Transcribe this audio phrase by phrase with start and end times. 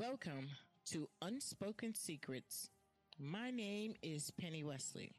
[0.00, 0.48] Welcome
[0.86, 2.68] to Unspoken Secrets.
[3.16, 5.12] My name is Penny Wesley,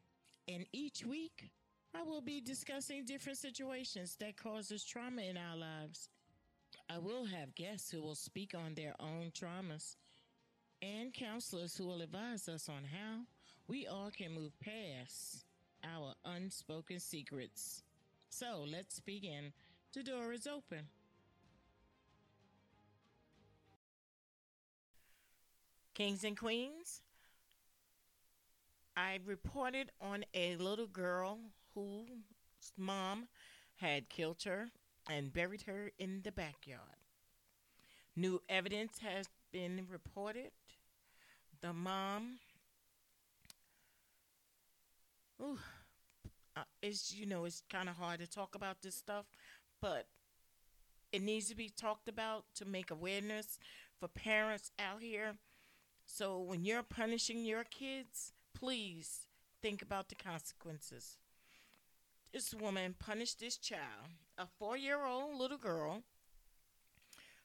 [0.49, 1.49] and each week
[1.93, 6.09] I will be discussing different situations that causes trauma in our lives.
[6.89, 9.95] I will have guests who will speak on their own traumas
[10.81, 13.21] and counselors who will advise us on how
[13.69, 15.45] we all can move past
[15.85, 17.81] our unspoken secrets.
[18.29, 19.53] So let's begin.
[19.93, 20.89] The door is open.
[25.95, 27.01] Kings and Queens,
[28.97, 31.39] I reported on a little girl
[31.73, 33.29] whose mom
[33.77, 34.67] had killed her
[35.09, 36.81] and buried her in the backyard.
[38.13, 40.51] New evidence has been reported.
[41.61, 42.39] The mom,
[45.41, 45.57] ooh,
[46.57, 49.25] uh, it's you know it's kind of hard to talk about this stuff,
[49.81, 50.07] but
[51.13, 53.57] it needs to be talked about to make awareness
[53.97, 55.35] for parents out here
[56.05, 59.27] so when you're punishing your kids, please
[59.61, 61.17] think about the consequences.
[62.31, 66.03] This woman punished this child, a four year old little girl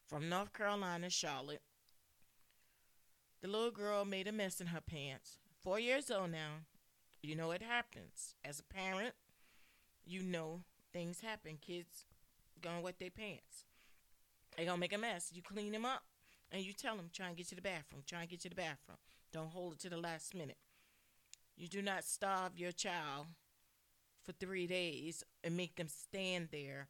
[0.06, 1.62] from North Carolina, Charlotte.
[3.40, 5.38] The little girl made a mess in her pants.
[5.62, 6.64] Four years old now.
[7.22, 8.34] You know it happens.
[8.44, 9.14] As a parent,
[10.04, 10.60] you know
[10.92, 11.58] things happen.
[11.60, 12.04] Kids
[12.60, 13.64] gonna wet their pants.
[14.56, 15.30] They gonna make a mess.
[15.32, 16.02] You clean them up
[16.52, 18.54] and you tell them, try and get to the bathroom, try and get to the
[18.54, 18.98] bathroom.
[19.32, 20.56] Don't hold it to the last minute.
[21.56, 23.26] You do not starve your child
[24.24, 26.88] for three days and make them stand there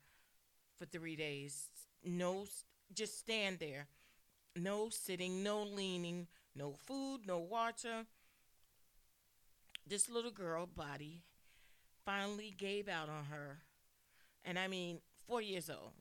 [0.78, 1.68] for three days.
[2.04, 2.46] No,
[2.94, 3.86] just stand there.
[4.56, 8.06] No sitting, no leaning, no food, no water.
[9.86, 11.22] This little girl body
[12.04, 13.58] finally gave out on her.
[14.44, 15.92] And I mean, four years old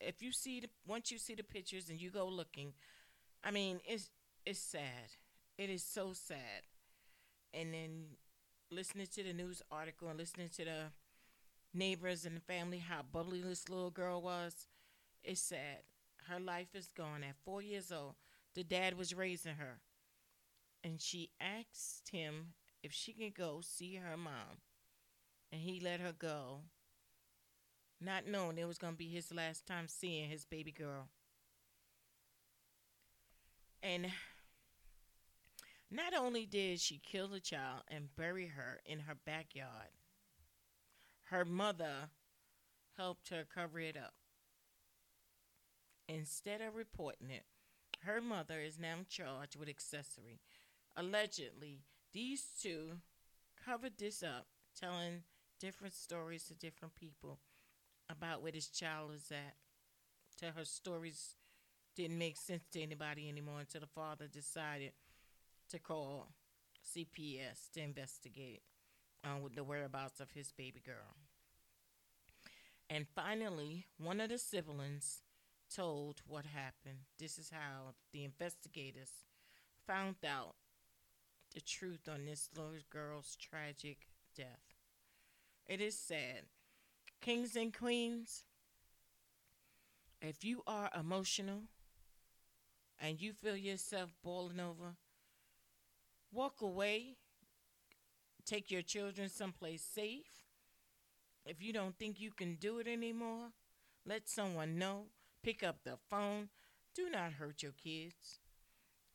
[0.00, 2.72] if you see the once you see the pictures and you go looking,
[3.44, 4.10] I mean it's
[4.44, 5.16] it's sad.
[5.58, 6.64] It is so sad.
[7.54, 8.04] And then
[8.70, 10.82] listening to the news article and listening to the
[11.74, 14.68] neighbors and the family how bubbly this little girl was,
[15.22, 15.82] it's sad.
[16.28, 18.14] Her life is gone at four years old.
[18.54, 19.80] The dad was raising her.
[20.82, 24.60] And she asked him if she can go see her mom.
[25.52, 26.62] And he let her go
[28.00, 31.08] not knowing it was going to be his last time seeing his baby girl.
[33.82, 34.06] And
[35.90, 39.90] not only did she kill the child and bury her in her backyard,
[41.24, 42.10] her mother
[42.96, 44.14] helped her cover it up.
[46.08, 47.44] Instead of reporting it,
[48.02, 50.40] her mother is now charged with accessory.
[50.96, 51.80] Allegedly,
[52.12, 52.98] these two
[53.64, 54.46] covered this up,
[54.78, 55.22] telling
[55.58, 57.38] different stories to different people
[58.08, 59.54] about where this child is at.
[60.38, 61.36] Till her stories
[61.94, 64.92] didn't make sense to anybody anymore until the father decided
[65.70, 66.28] to call
[66.84, 68.62] CPS to investigate
[69.24, 71.16] um, with the whereabouts of his baby girl.
[72.88, 75.22] And finally, one of the siblings
[75.74, 77.00] told what happened.
[77.18, 79.10] This is how the investigators
[79.86, 80.54] found out
[81.54, 84.74] the truth on this little girl's tragic death.
[85.66, 86.44] It is sad
[87.20, 88.44] Kings and queens,
[90.20, 91.62] if you are emotional
[93.00, 94.96] and you feel yourself boiling over,
[96.32, 97.16] walk away.
[98.44, 100.44] Take your children someplace safe.
[101.44, 103.48] If you don't think you can do it anymore,
[104.04, 105.06] let someone know.
[105.42, 106.48] Pick up the phone.
[106.94, 108.40] Do not hurt your kids.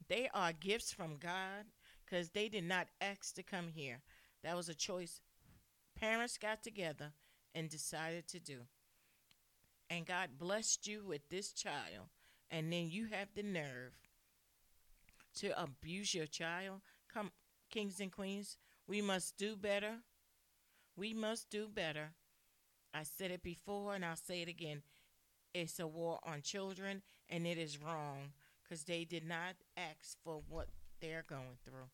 [0.08, 1.66] They are gifts from God
[2.06, 4.02] because they did not ask to come here.
[4.44, 5.22] That was a choice.
[5.96, 7.14] Parents got together
[7.54, 8.62] and decided to do.
[9.90, 12.08] And God blessed you with this child,
[12.50, 13.94] and then you have the nerve
[15.36, 16.82] to abuse your child.
[17.14, 17.32] Come,
[17.70, 18.58] kings and queens,
[18.88, 19.98] we must do better.
[20.96, 22.12] We must do better.
[22.94, 24.82] I said it before and I'll say it again.
[25.54, 28.34] It's a war on children, and it is wrong
[28.64, 30.68] because they did not ask for what
[31.02, 31.90] they're going through.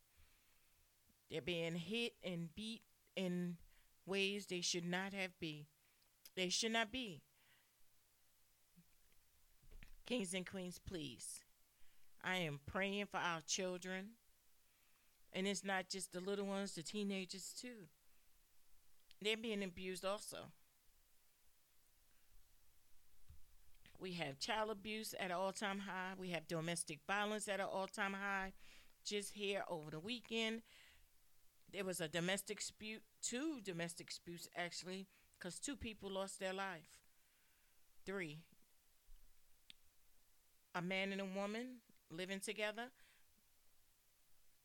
[1.29, 2.81] They're being hit and beat
[3.15, 3.55] and
[4.07, 5.67] ways they should not have be.
[6.35, 7.21] They should not be.
[10.05, 11.41] Kings and queens, please.
[12.23, 14.11] I am praying for our children.
[15.33, 17.87] And it's not just the little ones, the teenagers too.
[19.21, 20.37] They're being abused also.
[23.99, 26.13] We have child abuse at an all time high.
[26.17, 28.53] We have domestic violence at an all time high.
[29.03, 30.61] Just here over the weekend,
[31.71, 37.01] there was a domestic dispute, two domestic disputes actually, because two people lost their life.
[38.05, 38.39] Three.
[40.73, 41.77] A man and a woman
[42.09, 42.89] living together,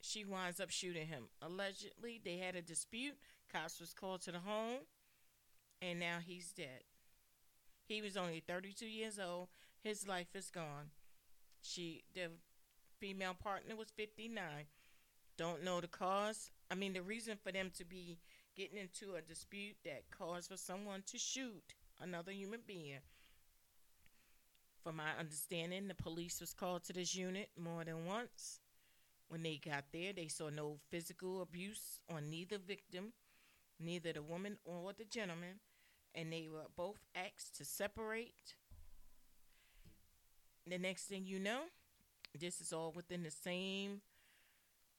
[0.00, 1.24] she winds up shooting him.
[1.40, 3.16] Allegedly, they had a dispute.
[3.52, 4.80] Cops was called to the home,
[5.80, 6.82] and now he's dead.
[7.86, 9.48] He was only 32 years old.
[9.82, 10.90] His life is gone.
[11.60, 12.30] She, the
[12.98, 14.42] female partner, was 59.
[15.36, 16.50] Don't know the cause.
[16.72, 18.18] I mean, the reason for them to be
[18.56, 23.00] getting into a dispute that caused for someone to shoot another human being.
[24.82, 28.60] From my understanding, the police was called to this unit more than once.
[29.28, 33.12] When they got there, they saw no physical abuse on neither victim,
[33.78, 35.60] neither the woman or the gentleman,
[36.14, 38.54] and they were both asked to separate.
[40.66, 41.64] The next thing you know,
[42.38, 44.00] this is all within the same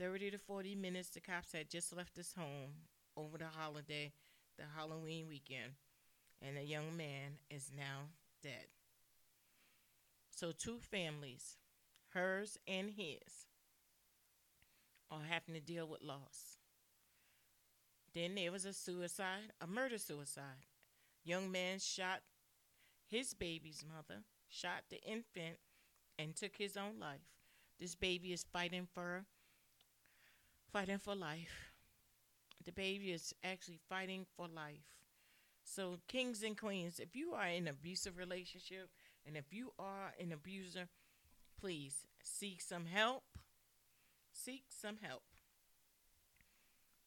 [0.04, 1.10] 30 to 40 minutes.
[1.10, 2.72] The cops had just left his home
[3.16, 4.12] over the holiday,
[4.58, 5.76] the Halloween weekend,
[6.42, 8.10] and the young man is now
[8.42, 8.66] dead.
[10.30, 11.56] So, two families,
[12.10, 13.48] hers and his,
[15.10, 16.58] are having to deal with loss.
[18.14, 20.66] Then there was a suicide, a murder suicide.
[21.24, 22.20] Young man shot
[23.08, 25.60] his baby's mother, shot the infant,
[26.20, 27.22] and took his own life.
[27.80, 29.24] This baby is fighting for
[30.74, 31.72] fighting for life.
[32.66, 34.98] The baby is actually fighting for life.
[35.64, 38.90] So, kings and queens, if you are in an abusive relationship
[39.26, 40.90] and if you are an abuser,
[41.60, 43.24] please seek some help.
[44.32, 45.22] Seek some help.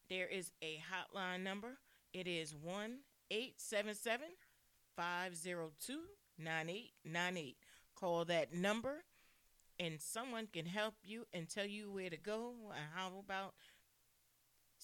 [0.09, 1.79] There is a hotline number.
[2.13, 2.99] It is 1
[3.29, 4.27] 877
[4.95, 5.99] 502
[6.39, 7.57] 9898.
[7.95, 9.03] Call that number
[9.79, 13.53] and someone can help you and tell you where to go and how about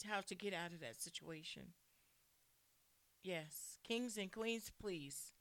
[0.07, 1.73] how to get out of that situation.
[3.23, 5.33] Yes, kings and queens, please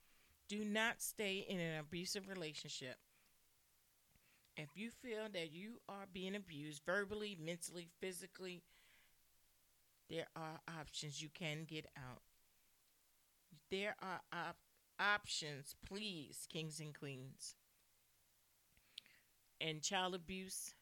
[0.49, 2.97] do not stay in an abusive relationship.
[4.57, 8.63] If you feel that you are being abused verbally, mentally, physically,
[10.11, 12.21] there are options you can get out.
[13.71, 14.59] There are op-
[15.01, 17.55] options, please, kings and queens.
[19.65, 20.75] And child abuse,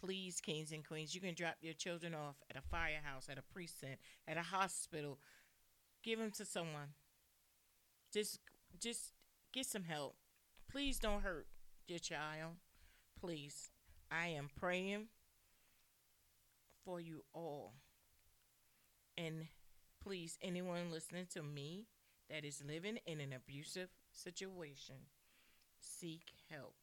[0.00, 3.42] please, kings and queens, you can drop your children off at a firehouse, at a
[3.52, 5.18] precinct, at a hospital.
[6.02, 6.94] Give them to someone.
[8.12, 8.38] Just,
[8.80, 9.12] just
[9.52, 10.16] get some help.
[10.70, 11.46] Please don't hurt
[11.86, 12.54] your child.
[13.20, 13.70] Please,
[14.10, 15.08] I am praying
[16.82, 17.74] for you all.
[19.18, 19.48] And
[20.02, 21.88] please, anyone listening to me
[22.30, 24.96] that is living in an abusive situation,
[25.78, 26.74] seek help.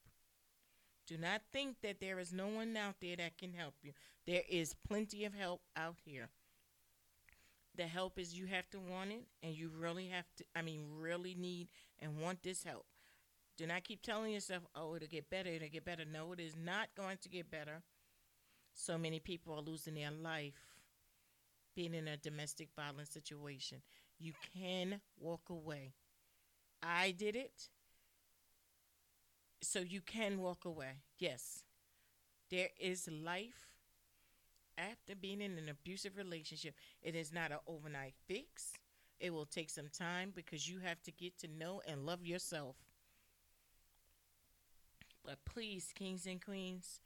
[1.12, 3.92] Do not think that there is no one out there that can help you.
[4.26, 6.30] There is plenty of help out here.
[7.76, 10.86] The help is you have to want it and you really have to, I mean,
[10.98, 11.68] really need
[12.00, 12.86] and want this help.
[13.58, 16.06] Do not keep telling yourself, oh, it'll get better, it'll get better.
[16.10, 17.82] No, it is not going to get better.
[18.74, 20.78] So many people are losing their life
[21.76, 23.82] being in a domestic violence situation.
[24.18, 25.92] You can walk away.
[26.82, 27.68] I did it
[29.62, 31.04] so you can walk away.
[31.18, 31.64] Yes.
[32.50, 33.68] There is life
[34.78, 36.76] after being in an abusive relationship.
[37.02, 38.74] It is not an overnight fix.
[39.20, 42.76] It will take some time because you have to get to know and love yourself.
[45.24, 47.00] But please, kings and queens,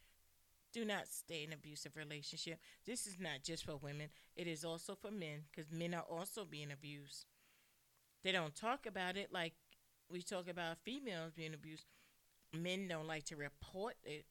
[0.72, 2.60] do not stay in abusive relationship.
[2.86, 6.46] This is not just for women, it is also for men because men are also
[6.46, 7.26] being abused.
[8.24, 9.54] They don't talk about it like
[10.10, 11.86] we talk about females being abused
[12.62, 14.26] men don't like to report it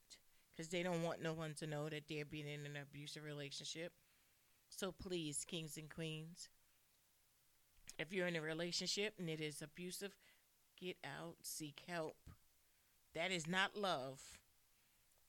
[0.54, 3.93] because they don't want no one to know that they're being in an abusive relationship.
[4.69, 6.49] So please, kings and queens,
[7.99, 10.14] if you're in a relationship and it is abusive,
[10.81, 12.16] get out, seek help.
[13.14, 14.21] That is not love.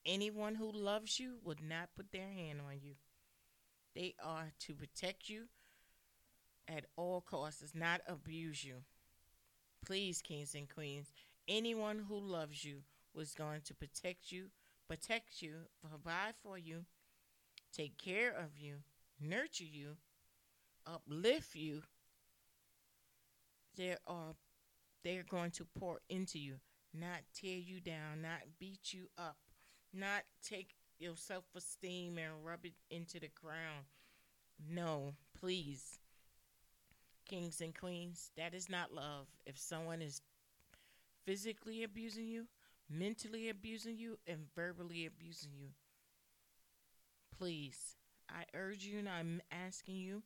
[0.04, 2.94] Anyone who loves you would not put their hand on you.
[3.94, 5.44] They are to protect you
[6.68, 8.82] at all costs, not abuse you.
[9.84, 11.12] Please, kings and queens,
[11.48, 12.82] anyone who loves you
[13.14, 14.46] was going to protect you,
[14.88, 15.54] protect you,
[15.88, 16.84] provide for you,
[17.72, 18.76] take care of you,
[19.20, 19.96] nurture you,
[20.86, 21.82] uplift you.
[23.76, 24.34] There are
[25.04, 26.56] they're going to pour into you,
[26.92, 29.36] not tear you down, not beat you up,
[29.92, 33.86] not take your self esteem and rub it into the ground.
[34.68, 35.98] No, please.
[37.28, 39.26] Kings and queens, that is not love.
[39.44, 40.22] If someone is
[41.26, 42.46] physically abusing you,
[42.88, 45.68] mentally abusing you, and verbally abusing you.
[47.36, 47.96] Please,
[48.30, 50.22] I urge you and I'm asking you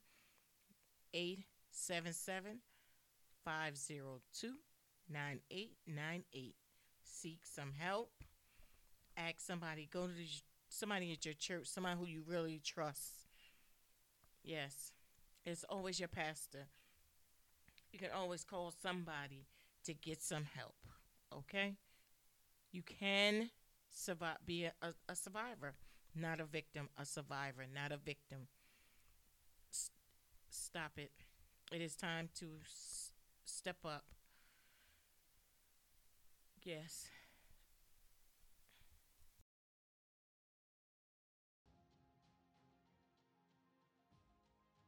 [1.12, 2.58] 877
[3.44, 4.54] 502
[5.10, 6.54] 9898.
[7.02, 8.12] Seek some help
[9.16, 9.88] ask somebody.
[9.90, 10.26] Go to the,
[10.68, 13.26] somebody at your church, somebody who you really trust.
[14.42, 14.92] Yes,
[15.44, 16.66] it's always your pastor.
[17.92, 19.46] You can always call somebody
[19.84, 20.74] to get some help.
[21.34, 21.76] Okay,
[22.72, 23.50] you can
[23.90, 24.38] survive.
[24.46, 25.74] Be a, a, a survivor,
[26.16, 26.88] not a victim.
[26.98, 28.48] A survivor, not a victim.
[29.72, 29.90] S-
[30.50, 31.12] stop it.
[31.72, 33.12] It is time to s-
[33.44, 34.04] step up.
[36.64, 37.08] Yes.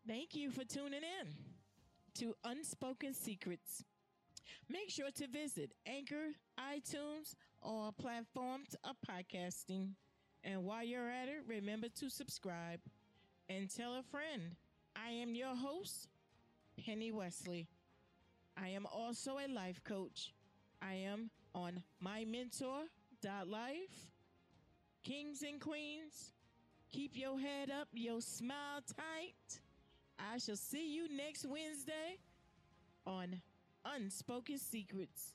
[0.07, 1.35] Thank you for tuning in
[2.17, 3.85] to Unspoken Secrets.
[4.69, 9.91] Make sure to visit Anchor, iTunes, or platforms of podcasting.
[10.45, 12.81] And while you're at it, remember to subscribe
[13.49, 14.57] and tell a friend.
[14.97, 16.09] I am your host,
[16.85, 17.69] Penny Wesley.
[18.57, 20.33] I am also a life coach.
[20.81, 22.89] I am on mymentor.life.
[25.03, 26.33] Kings and queens,
[26.91, 29.61] keep your head up, your smile tight.
[30.19, 32.19] I shall see you next Wednesday
[33.07, 33.41] on
[33.85, 35.35] Unspoken Secrets.